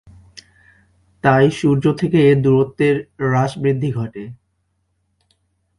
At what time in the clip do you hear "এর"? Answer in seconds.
2.29-2.37